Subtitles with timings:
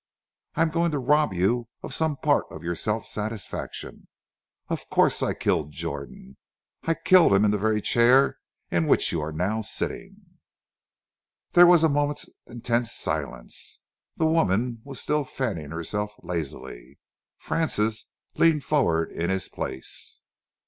[0.55, 4.07] I am going to rob you of some part of your self satisfaction.
[4.67, 6.37] Of course I killed Jordan.
[6.85, 8.39] I killed him in the very chair
[8.71, 10.39] in which you are now sitting."
[11.51, 13.79] There was a moment's intense silence.
[14.17, 16.97] The woman was still fanning herself lazily.
[17.37, 18.05] Francis
[18.37, 20.17] leaned forward in his place.